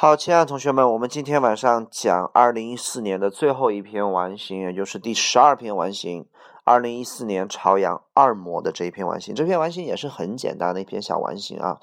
[0.00, 6.24] 好，亲爱的同学们，我们今天晚上讲二零一四年的最后一篇完形，也就是第十二篇完形。
[6.62, 11.78] 二零一四年朝阳二模的这一篇完形，这篇完形也是很简单的一篇小完形啊。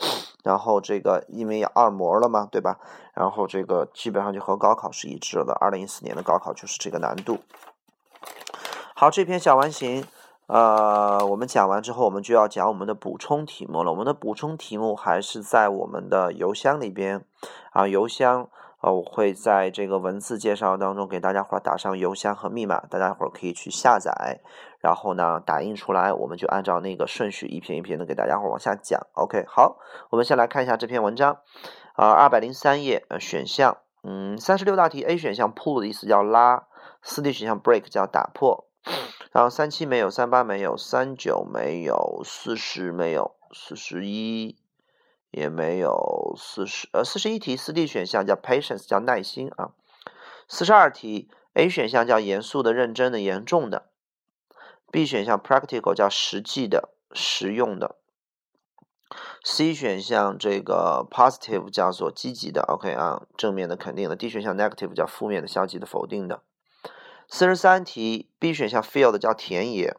[0.45, 2.79] 然后这个因为二模了嘛，对吧？
[3.13, 5.51] 然后这个基本上就和高考是一致的。
[5.59, 7.39] 二零一四年的高考就是这个难度。
[8.95, 10.05] 好，这篇小完形。
[10.47, 13.91] 呃，我们讲完之后，我们就要讲我们的补充题目了。
[13.91, 17.25] 我们的补充题目还是在我们的邮箱里边
[17.71, 18.47] 啊，邮箱
[18.81, 24.39] 呃，我会在这个文字介绍当中给大家伙打上邮箱和密码，大家伙可以去下载，
[24.79, 29.01] 然后呢打印出来，我们就按照那个顺序一篇一篇的给大家伙往下讲。
[29.13, 29.77] OK，好，
[30.11, 31.39] 我们先来看一下这篇文章
[31.95, 36.67] 啊，二百零三页呃选项，嗯，三十六道题，A 选项 pull 的意思叫拉，
[37.01, 38.67] 四 D 选项 break 叫打破。
[39.31, 44.57] 然后三七没有，三八没有，三九没有，四十没有，四十一
[45.31, 49.71] 也没有，四十呃四十一题四 D 选项叫 patience 叫耐心啊，
[50.47, 53.89] 四十二题 A 选项叫严肃的、认真的、严重的
[54.91, 57.95] ，B 选项 practical 叫实际的、实用的
[59.43, 66.41] ，C 选项这个 positive 叫做积极的，OK 啊正面的、肯定的，D 选项 negative 叫负面的、消极的、否定的。
[67.27, 69.95] 四十三题，B 选项 field 叫田野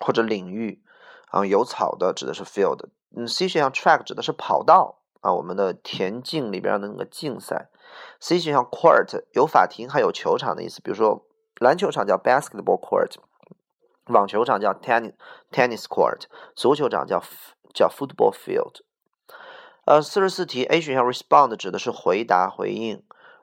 [0.00, 0.82] 或者领域
[1.28, 2.86] 啊，有草的指的是 field。
[3.14, 7.68] 嗯，C 选项 track 指的是跑道啊，我们的田径里边的那个竞赛。
[8.20, 13.16] C 选项 court 有法庭还有球场的意思，比如说篮球场叫 basketball court，
[14.06, 15.12] 网球场叫 tennis
[15.50, 16.22] tennis court，
[16.56, 17.22] 足球场叫
[17.74, 18.80] 叫 football field。
[19.84, 23.02] 呃，四十四题，A 选项 respond 指的是回答回应。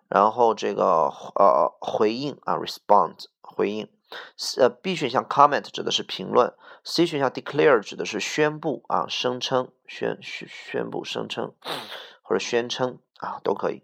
[0.09, 3.87] 然后这个呃回应啊，respond 回应，
[4.57, 11.53] 呃 B 选项 comment 指的是评论，C 选项 declare 指的是宣布啊，声称宣宣宣布声称
[12.23, 13.83] 或者宣称啊都可以。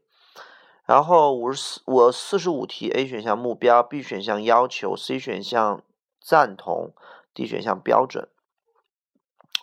[0.85, 5.83] 然后五十四我四十五题，A 选项目标，B 选项要求，C 选项
[6.19, 6.93] 赞同
[7.33, 8.29] ，D 选项标准。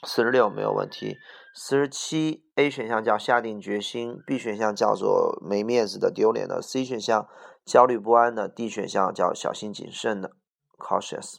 [0.05, 1.19] 四十六没有问题。
[1.55, 7.29] 四十七 A 选项叫下定决心，B 选项叫做没面子的、丢脸的，C 选项
[7.65, 10.33] 焦虑不安的，D 选项叫小心谨慎的
[10.79, 11.37] （cautious）。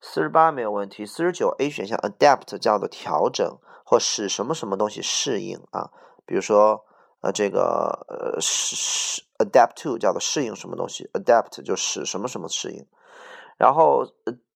[0.00, 1.06] 四十八没有问题。
[1.06, 5.92] 四十九 A 选项 adapt 叫做调整或使什么什么东西适应啊，
[6.26, 6.84] 比如说
[7.20, 12.84] 呃这个呃使 adapt to 叫做适应什么东西，adapt 就使什么什么适应。
[13.56, 14.04] 然后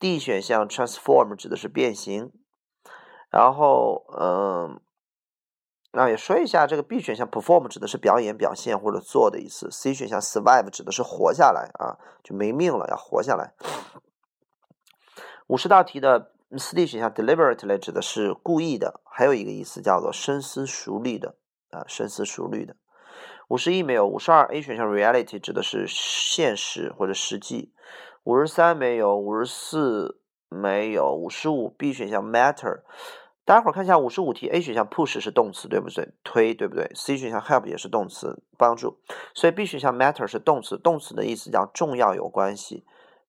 [0.01, 2.33] D 选项 transform 指的是变形。
[3.31, 4.81] 然后，嗯，
[5.93, 9.71] 那也说一下，这个 B 选项 perform 指的是表演、表现或者做的意思。
[9.71, 13.55] C 选项 survive 指的是活下来啊，就没命了，要活下来。
[15.47, 21.37] 五十道题的四 D 选项 deliberately 指的是故意的，还有一个意思叫做深思熟虑的
[21.71, 22.77] 啊，深思熟虑的。
[23.49, 27.73] 五十一没有，五十二 A 选项 reality 指的是现实或者实际。
[28.23, 32.83] 五十三没有，五十四没有，五十五 B 选项 matter。
[33.51, 36.09] 大家伙看一下五十五题，A 选项 push 是动词，对不对？
[36.23, 39.01] 推，对不对？C 选项 help 也是动词，帮助。
[39.35, 42.85] 所以 B 选项 matter 是动词，动词的意思叫重要有关系。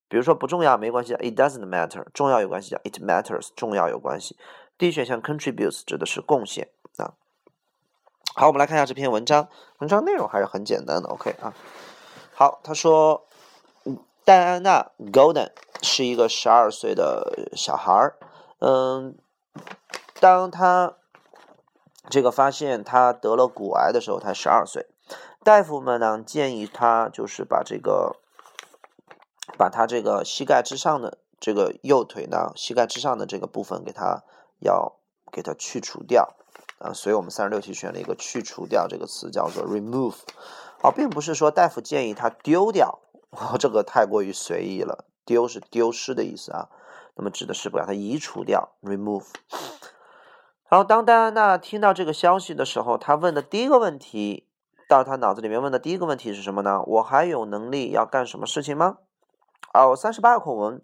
[0.08, 4.38] 比如说不重要没关系，it doesn't matter；重要有关系叫 it matters，重要有关系。
[4.78, 7.16] D 选项 contributes 指的是贡献啊。
[8.36, 9.50] 好，我们来看一下这篇文章，
[9.80, 11.10] 文章内容还是很简单的。
[11.10, 11.52] OK 啊，
[12.36, 13.26] 好，他说
[14.24, 15.50] 戴安娜 Golden
[15.81, 18.18] 是一个十二岁的小孩儿，
[18.60, 19.18] 嗯。
[20.22, 20.98] 当他
[22.08, 24.86] 这个发现他得了骨癌的时候，他十二岁。
[25.44, 28.18] 大夫们呢建议他就是把这个
[29.58, 34.22] 把他这个膝盖之上的这个右腿呢，膝盖之上的这个部分给他
[34.60, 34.94] 要
[35.31, 36.36] 给他去除掉
[36.78, 36.94] 啊。
[36.94, 40.18] 所以我们三十六题选了一个“去除掉”这个词，叫做 remove。
[40.84, 43.00] 啊，并不是说大夫建议他丢掉，
[43.60, 45.06] 这个太过于随意了。
[45.26, 46.70] 丢是丢失的意思啊，
[47.16, 49.26] 那么指的是把它移除掉，remove。
[50.72, 54.48] 然后，当戴安娜听到这个消息的时候，她问的第一个问题，
[54.88, 56.81] 到她脑子里面问的第一个问题是什么呢？
[56.84, 59.00] 我还有能力要干什么事情吗？
[59.74, 60.81] 哦，三十八个口文，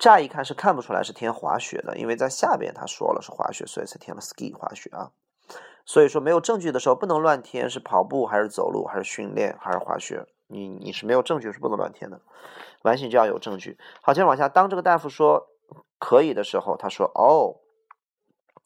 [0.00, 5.12] 乍一看是看不出来是填滑雪的，因为在下边他说了是滑雪，所以才填了 ski 滑雪啊。
[5.86, 10.26] 所以说没有证据的时候不能乱填，是跑步还是走路还是训练还是滑雪？
[10.48, 12.20] 你你是没有证据是不能乱填的，
[12.82, 13.78] 完形就要有证据。
[14.02, 15.46] 好，接着往下，当这个大夫说
[16.00, 17.62] 可以的时候，他说哦。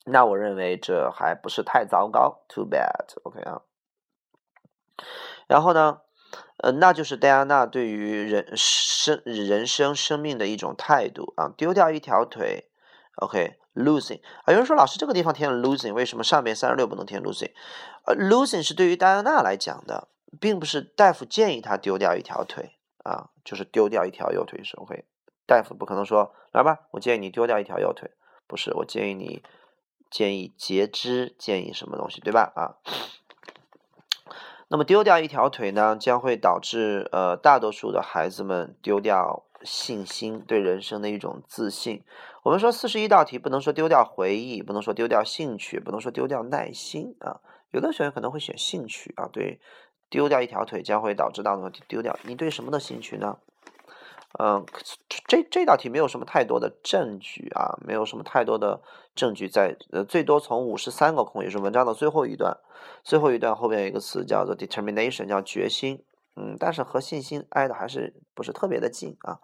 [0.04, 3.62] 那我认为这还不是太糟糕，too bad，OK 啊。
[5.46, 6.00] 然后呢，
[6.58, 11.52] 呃，那就是戴安娜对于人生、人生、生命的一种态度啊。
[11.56, 12.70] 丢掉一条腿
[13.16, 17.52] ，OK losing 啊，有人说老师这个地方填了 losing，为什么上面三十六不能填 losing？
[18.06, 20.08] 呃，losing 是对于戴安娜来讲的，
[20.40, 25.04] 并不是大夫建议她丢掉一条腿啊，就是丢掉一条右腿是 OK。
[25.46, 28.10] 大夫不可能说来吧，我建议你丢掉一条右腿，
[28.46, 29.42] 不是，我建议你
[30.12, 32.52] 建议截肢，建议什么东西，对吧？
[32.54, 32.76] 啊，
[34.68, 42.04] 那么丢掉一条腿呢，将会导致呃大多数的孩子们丢掉信心，对人生的一种自信。
[42.42, 47.40] 我们说四十一道题不能说丢掉回忆，不能说丢掉兴趣，不能说丢掉耐心啊。
[47.70, 49.58] 有的学员可能会选兴趣啊，对，
[50.10, 52.18] 丢掉一条腿将会导致大多数丢掉。
[52.24, 53.38] 你对什么的兴趣呢？
[54.38, 54.64] 嗯，
[55.26, 58.80] 这这道题没有什么太多的证据啊，没有什么太多的
[59.14, 62.56] 证据在，呃，最多从五十三个空，也是文章的最后一段，
[63.04, 66.02] 最后一段后边有一个词叫做 determination，叫决心，
[66.36, 69.38] 嗯，但是和信心挨的还是不是特别的近啊，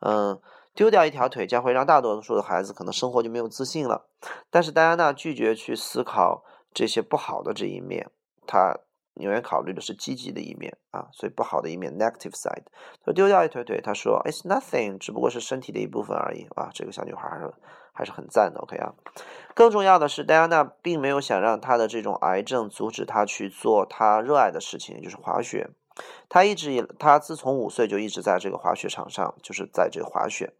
[0.00, 0.38] 嗯，
[0.74, 4.06] 丢掉一条腿将会让大多数的孩子可能生活就没有自信了，
[4.50, 6.44] 但是戴安娜拒绝去思考
[6.74, 8.10] 这些不好的这一面，
[8.46, 8.78] 她。
[9.16, 12.64] 永远考虑的是积极的一面啊，所以不好的一面 （negative side）。
[13.04, 17.54] 他丢掉一腿腿，他说：“It's nothing，只不过是身体的一部分而已。”啊，这个小女孩还是
[17.92, 18.60] 还是很赞的。
[18.60, 18.92] OK 啊，
[19.54, 25.70] 更重要的是，戴安娜并没有想让她的这种癌症阻止她去做她热爱的事情，就是滑雪。
[26.28, 30.52] 她一直以她自从五岁就一直在这个滑雪场上，就是在这个滑雪。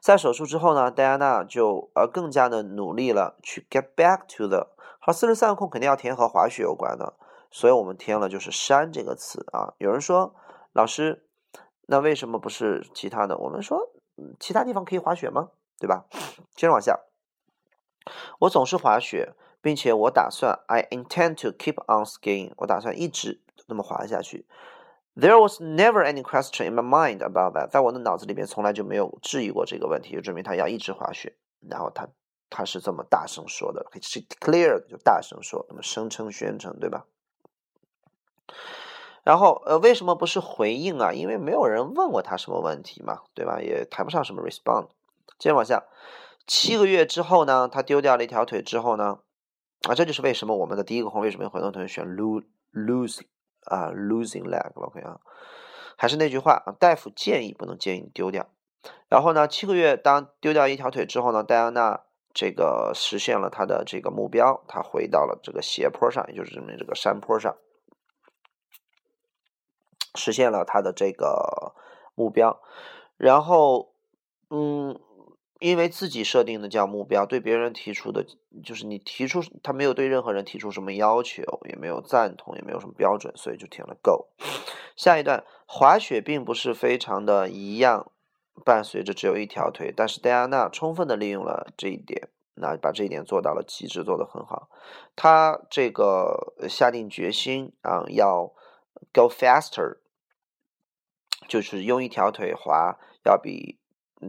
[0.00, 4.68] 在手术之后呢，戴安娜就呃更加的努力了，去 get back to the。
[4.98, 7.14] 好，四十三个空肯定要填和滑雪有关的，
[7.50, 9.74] 所以我们填了就是山这个词啊。
[9.78, 10.34] 有人说，
[10.72, 11.26] 老师，
[11.86, 13.36] 那为什么不是其他的？
[13.38, 13.92] 我们说，
[14.38, 15.50] 其他地方可以滑雪吗？
[15.78, 16.04] 对吧？
[16.54, 17.00] 接着往下，
[18.40, 24.46] 我总是滑雪，并且我打算，I intend to keep on skiing，我打算一直那么滑下去。
[25.14, 31.36] There was never any question in my mind about that，在我的脑子里面从来就没有质疑过这个问题，就证明他要一直滑雪。
[31.68, 32.08] 然后他。
[32.54, 37.06] 他是这么大声说的，是 clear 就大声说，那么声称宣称，对吧？
[39.22, 41.14] 然后呃，为什么不是回应啊？
[41.14, 43.62] 因为没有人问过他什么问题嘛，对吧？
[43.62, 44.88] 也谈不上什么 respond。
[45.38, 45.84] 接着往下，
[46.46, 49.20] 七个月之后呢，他丢掉了一条腿之后呢，
[49.88, 52.44] 啊，这就是为什么我们的第一个空为什么有很多同学选 lose
[52.74, 53.22] lose
[53.64, 55.20] 啊 losing leg，OK 啊？
[55.96, 58.48] 还是那句话，大夫建议不能建议你丢掉。
[59.08, 62.02] 然后呢，七个月当丢掉一条腿之后呢，戴安娜。
[62.34, 67.54] 这个实现了她的这个目标，她回到了这个斜坡上，也就是证明这个山坡上，
[70.14, 71.74] 实现了他的这个
[72.14, 72.58] 目标。
[73.18, 73.92] 然后，
[74.48, 74.98] 嗯，
[75.62, 78.26] 因为自己设定的叫目标，对别人提出的，
[78.64, 84.26] 就是你提出他没有对任何人提出什么要求，也没有赞同，也没有什么标准，所以就填了 Go。
[84.96, 88.10] 下一段，滑雪并不是非常的一样。
[88.66, 94.68] 伴随着只有一条腿，但是戴安娜充分的利用了这一点，那把这一点做到了极致，做得很好。
[95.16, 98.52] 她这个下定决心啊，要
[99.12, 99.98] go faster，
[101.48, 103.78] 就是用一条腿滑，要比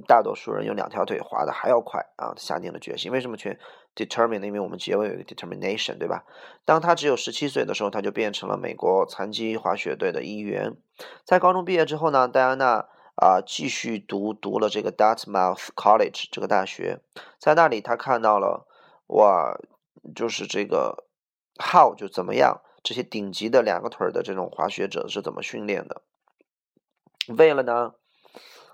[0.02, 2.34] 大多数人用两条腿滑的还要快啊！
[2.36, 3.12] 下定了决心。
[3.12, 3.60] 为什么选
[3.96, 4.44] determine？
[4.44, 6.26] 因为我们结尾有一个 determination，对吧？
[6.66, 10.76] 当他只有十七岁的时候，他就变成了美国残疾滑雪队的一员。
[11.24, 12.88] 在高中毕业之后呢，戴安娜。
[13.16, 17.00] 啊，继续读读了这个 Dartmouth College 这个大学，
[17.38, 18.66] 在那里他看到了
[19.06, 19.56] 哇，
[20.16, 21.06] 就是这个
[21.60, 26.02] how 就怎么样，这些顶级的两个腿的这种滑雪者是怎么训练的。
[27.28, 27.94] 为了呢，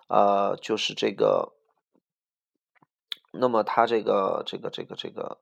[0.10, 1.54] 呃，就是这个，
[3.32, 5.40] 那么他这个这个这个这个，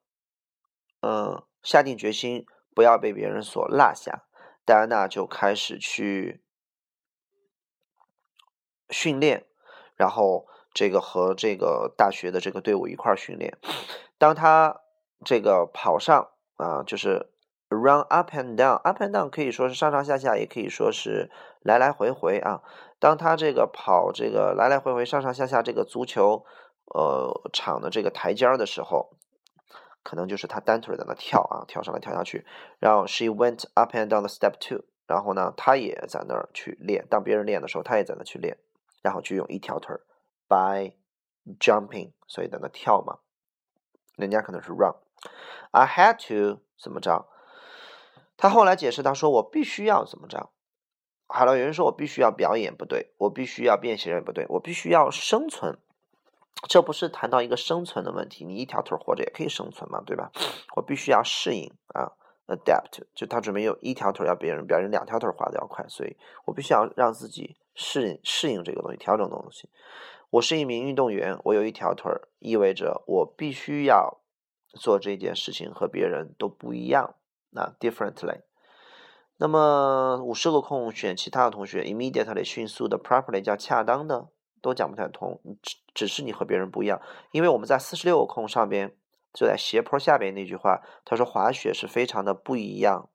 [1.02, 2.46] 嗯，下定决心
[2.76, 4.26] 不要被别人所落下，
[4.64, 6.44] 戴安娜就开始去。
[8.90, 9.46] 训练，
[9.98, 13.58] 然后这个和这个大学的这个队伍一块训练。
[14.18, 14.80] 当他
[15.26, 17.30] 这个跑上啊，就是
[17.68, 22.64] run up and down，up and down 可以说是上上下下，也可以说是来来回回啊。
[23.00, 26.46] 当他这个跑这个来来回回上上下下这个足球
[26.94, 29.12] 呃场的这个台阶儿的时候，
[30.04, 32.46] 可能就是他单腿在那跳啊，跳上来跳下去。
[32.80, 37.06] 然后 she went up and down the step two，然后呢，他也在那儿去练。
[37.10, 38.58] 当别人练的时候，他也在那去练。
[39.04, 40.01] 然后就用一条腿儿
[40.50, 40.94] ，by
[41.60, 43.20] jumping，所以在那跳嘛。
[44.16, 44.96] 人家可能是 run。
[45.72, 47.27] I had to 怎么着？
[48.36, 50.50] 他后来解释，他说我必须要怎么着？
[51.28, 55.78] 好了，有人说我必须要表演，不对，我必须要变形人，不对，我必须要生存。
[56.68, 60.32] 这不是谈到一个生存的问题，你一条腿活着也可以生存嘛，对吧？
[60.76, 62.12] 我必须要适应啊
[62.48, 67.58] ，adapt，就他准备用一条腿要别人，别人两条腿滑的要快，所以我必须要让自己。
[67.80, 69.70] 适应适应这个东西，调整东西。
[70.32, 74.18] 我是一名运动员，我有一条腿，意味着我必须要
[74.70, 77.14] 做这件事情和别人都不一样，
[77.52, 78.42] 那 differently。
[79.39, 84.29] 那么五十个空选其他的同学，immediately 迅速的，properly 叫恰当的，
[84.62, 87.00] 都讲不太通，只只是你和别人不一样，
[87.32, 88.96] 因为我们在四十六个空上边，
[89.34, 93.10] 就在斜坡下边那句话，他说滑雪是非常的不一样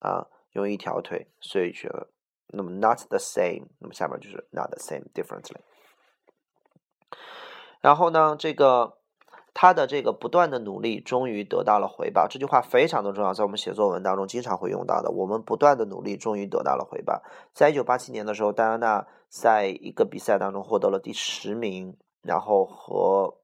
[0.00, 2.08] 啊，用一条腿，所以觉得
[2.48, 5.56] 那么 not the same，那么下面就是 not the same，differently。
[7.80, 8.98] 然后呢，这个
[9.54, 12.26] 他的这个不断的努力终于得到了回报。
[12.28, 15.10] 这句话非常的重要，在我们写作文当中经常会用到的。
[15.10, 17.22] 我们不断的努力终于得到了回报。
[17.52, 23.38] 在一九八七年的时候，戴安娜在一个比赛当中获得了第十名，然后和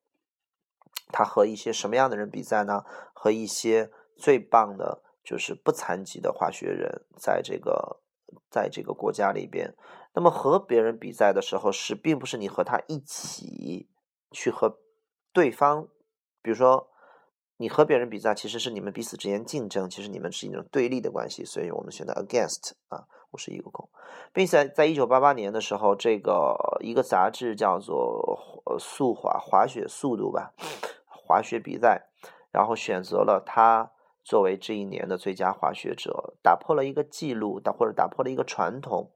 [1.13, 2.85] 他和一些什么样的人比赛呢？
[3.15, 8.01] 和一些最棒的，就是不残疾的滑雪人，在这个
[8.51, 9.75] 在这个国家里边。
[10.15, 13.89] 那么和别人比赛的时候，是并不是你和他一起。
[14.33, 14.79] 去和
[15.33, 15.89] 对方，
[16.43, 16.89] 比如说
[17.57, 23.89] 你和别人比赛，其实是你们彼此之间竞争，其实你们是一种对立的关系，所以我们选择 against 啊，五十一个空，
[24.33, 30.55] 并且在一九八八年的时候，这个一个杂志叫做速滑滑雪速度吧，
[31.07, 32.09] 滑雪比赛，
[32.51, 33.93] 然后选择了他
[34.25, 39.13] 作为这一年的最佳滑雪者，打破了一个记录，打或者打破了一个传统。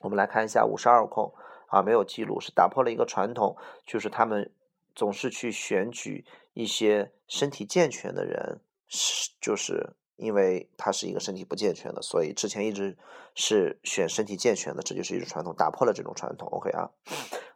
[0.00, 1.32] 我们来看一下五十二空。
[1.68, 4.52] 啊，没有记录是打破了一个传统，就是他们
[4.94, 12.96] 总是去选举一些身体健全的人，是就是因为他是一个身体不健全的，所以之前一直
[13.34, 16.48] 是选身体健全的，这就是一种传统，打破了这种传统。
[16.48, 16.90] OK 啊，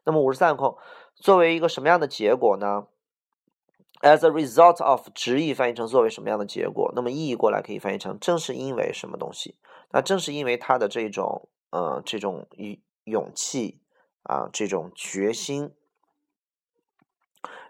[0.05, 0.77] 那么五十三空
[1.15, 2.87] 作为一个什么样的结果呢
[4.01, 6.93] ？As a result of，直译翻译成作为什么样的结果？
[6.95, 9.57] 那么意译过来可以翻译成正是因为什么东西？
[9.93, 13.81] 那正是因为他的这种呃这种勇勇气。
[14.29, 15.71] 啊，这种决心，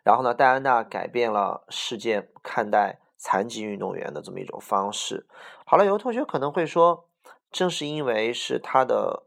[0.06, 5.26] 然后呢，戴安娜改变了世界看待残疾运动员的这么一种方式。
[5.64, 7.08] 好了，有的同学可能会说，
[7.50, 9.24] 正是因为是他的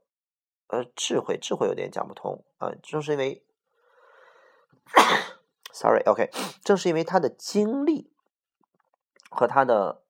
[0.68, 3.44] 呃智慧，智慧有点讲不通啊，正是因为
[5.74, 6.30] ，sorry，OK，
[6.64, 8.10] 正是因为他的经历
[9.30, 10.04] 和他的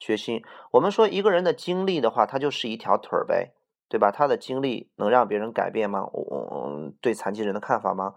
[0.00, 0.42] 决心。
[0.70, 3.52] 我们说一个人的经历的话，他就是一条腿儿呗。
[3.90, 4.10] 对吧？
[4.10, 6.04] 他的经历能让别人改变吗？
[6.12, 8.14] 我对残疾人的看法吗？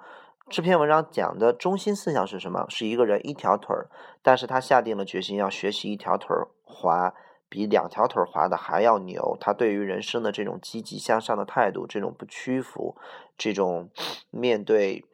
[0.51, 2.65] 这篇文章讲的中心思想是什么？
[2.67, 3.89] 是一个人一条腿儿，
[4.21, 7.13] 但是他下定了决心要学习一条腿儿滑，
[7.47, 9.37] 比两条腿儿滑的还要牛。
[9.39, 12.97] 他对于人生的这种积极向上的态度，这种不屈服，
[13.37, 13.89] 这种
[14.29, 15.05] 面对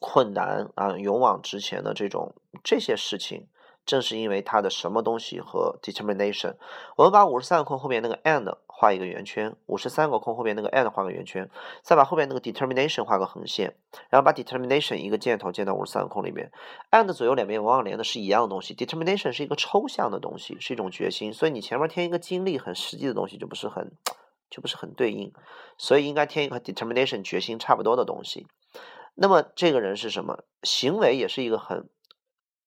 [0.00, 2.34] 困难啊勇往直前的这种
[2.64, 3.46] 这些事情。
[3.84, 6.54] 正是因为他的什么东西和 determination，
[6.96, 11.48] 我们把五十三个空后面那个 and 画一个圆圈，五十三个空后面那个 and 画个圆圈，
[11.82, 13.76] 再把后面那个 determination 画个横线，
[14.10, 16.50] 然后把 determination 一个箭头箭到五十三个空里面。
[16.90, 23.92] and 左右两边往往连的是一样的东西，determination 是一个抽象的东西，是一种决心，所以你前面添一个经历很实际的东西就不是很
[24.50, 25.32] 就不是很对应，
[25.78, 28.48] 所以应该添一个 determination 决心差不多的东西。
[29.14, 30.42] 那么这个人是什么？
[30.64, 31.88] 行为也是一个很。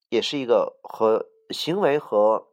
[0.10, 2.48] 也是一个和行为和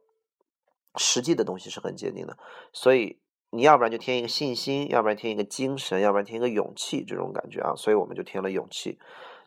[0.97, 2.35] 实际的东西是很接近的，
[2.73, 3.19] 所以
[3.53, 8.97] 你要不然就添一个信心，要不然添一个精神，要不然添一个勇气，这种感觉啊，所以我们就添了勇气，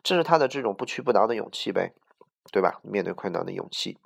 [0.01, 1.93] 这是他的这种不屈不挠的勇气呗，
[2.51, 2.79] 对吧？
[2.83, 3.97] 面对困难的勇气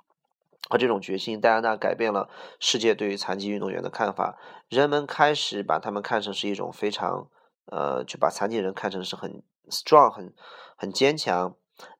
[0.68, 2.28] 和这种决心，戴安娜改变了
[2.58, 4.36] 世界对于残疾运动员的看法，
[4.68, 7.28] 人们开始把他们看成是一种非常
[7.66, 10.32] 呃，就把残疾人看成是很 strong、很
[10.76, 11.54] 很坚强。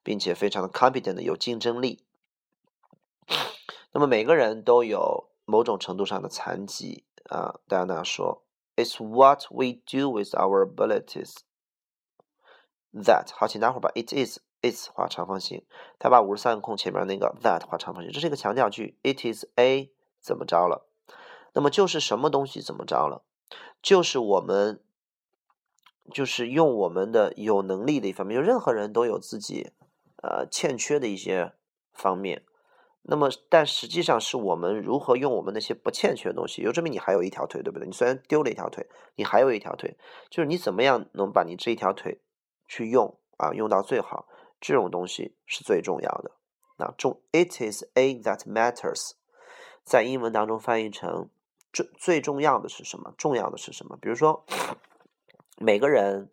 [0.05, 2.05] 并且非常的 competent 有竞争力。
[3.93, 7.61] 那么每个人都有某种程度上的残疾啊。
[7.67, 8.45] 戴安娜说
[8.77, 11.37] ：“It's what we do with our abilities
[12.93, 15.65] that。”好，请待会儿把 “it is is” 画长方形。
[15.99, 18.99] 他把五十三个空前面那个 “that” 画长方形，这是一个强调句。
[19.03, 20.87] “It is a” 怎么着了？
[21.55, 23.25] 那么就是什么东西怎么着了？
[23.81, 24.81] 就是我们。
[26.13, 29.71] 就是用我们的有能力的一方面，就任何人都有自己
[30.21, 31.53] 呃欠缺的一些
[31.93, 32.45] 方面。
[33.03, 37.87] 那么，但实际上是我们如何用我们那些不欠缺的东西，就证明你还有一条腿，对不对？
[37.87, 39.97] 你虽然丢了一条腿，你还有一条腿，
[40.31, 42.21] 就是你怎么样能把你这一条腿
[42.67, 44.27] 去用啊，用到最好，
[44.61, 46.31] 这种东西是最重要的。
[46.79, 49.13] 那重，it is a that matters，
[49.85, 51.29] 在英文当中翻译成
[51.73, 53.13] 最最重要的是什么？
[53.19, 53.97] 重要的是什么？
[54.01, 54.45] 比如说。
[55.59, 56.31] 每个人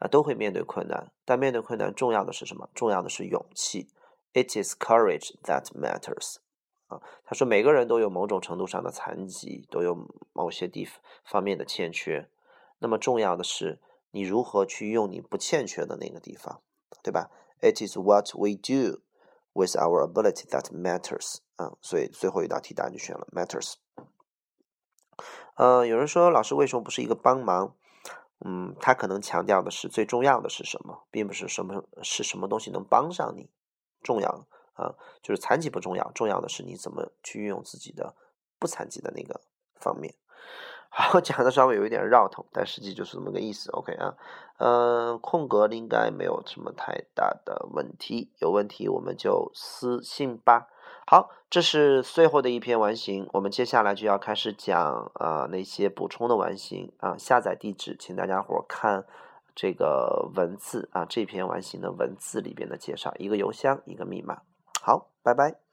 [0.00, 2.68] 啊都会面对困难，但面对困难重要的是什么？
[2.74, 3.88] 重要的是勇气。
[4.36, 6.36] It is courage that matters。
[6.88, 9.96] 啊，他说每个人都有某种程度上的残疾，都有
[10.34, 10.86] 某些地
[11.24, 12.28] 方面的欠缺。
[12.80, 16.60] 那么重要的是，你如何去用你不欠缺的那个地方，
[17.02, 17.30] 对吧
[17.62, 19.00] ？It is what we do
[19.54, 21.38] with our ability that matters。
[21.56, 23.76] 啊，所以最后一道题答案就选了 matters。
[25.54, 27.74] 呃，有人说老师为什么不是一个帮忙？
[28.44, 33.48] 嗯，他可能强调的是最重要的是什么，并不是什么是什么东西能帮上你。
[34.06, 38.14] 重要啊，就是残疾不重要，重要的是你怎么去运用自己的
[38.60, 39.40] 不残疾的那个
[39.74, 40.14] 方面。
[40.88, 43.70] 好， 讲的稍微有一点绕头，但实际就是这么个意思。
[43.72, 44.14] OK 啊，
[44.58, 50.68] 嗯，空格应该没有什么太大的问题，有问题我们就私信吧。
[51.08, 57.16] 好，这是最后的一篇完形，我们接下来就要开始讲啊那些补充的完形啊。
[57.18, 59.04] 下载地址，请大家伙看
[59.56, 64.42] 这个文字啊，这篇完形的文字里边的介绍，一个邮箱，一个密码。
[64.80, 65.65] 好，拜拜。